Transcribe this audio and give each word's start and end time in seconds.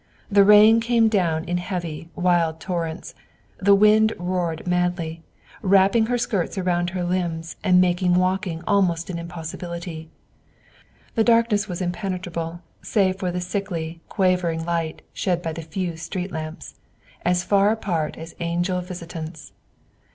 The 0.31 0.43
rain 0.43 0.79
came 0.79 1.09
down 1.09 1.43
in 1.43 1.57
heavy, 1.57 2.09
wild 2.15 2.59
torrents; 2.59 3.13
the 3.59 3.75
wind 3.75 4.13
roared 4.17 4.65
madly, 4.65 5.21
wrapping 5.61 6.07
her 6.07 6.17
skirts 6.17 6.57
around 6.57 6.89
her 6.89 7.03
limbs 7.03 7.55
and 7.63 7.79
making 7.79 8.15
walking 8.15 8.63
almost 8.65 9.11
an 9.11 9.19
impossibility; 9.19 10.09
the 11.13 11.23
darkness 11.23 11.67
was 11.67 11.83
impenetrable 11.83 12.61
save 12.81 13.17
for 13.19 13.29
the 13.31 13.41
sickly, 13.41 14.01
quavering 14.09 14.65
light 14.65 15.03
shed 15.13 15.43
by 15.43 15.53
the 15.53 15.61
few 15.61 15.95
street 15.97 16.31
lamps, 16.31 16.79
as 17.23 17.43
far 17.43 17.69
apart 17.69 18.17
as 18.17 18.33
angel 18.39 18.81
visitants. 18.81 19.51